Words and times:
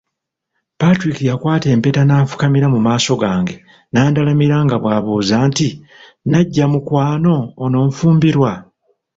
Patrick 0.79 1.17
yakwata 1.29 1.67
empeta 1.75 2.01
n'afukamira 2.05 2.67
mu 2.73 2.79
maaso 2.87 3.13
gange 3.21 3.55
n'andalamira 3.91 4.57
nga 4.65 4.77
bw'ambuuza 4.81 5.35
nti, 5.49 5.67
"Nnajja 6.25 6.65
mukwano, 6.73 7.35
onanfumbirwa? 7.63 8.51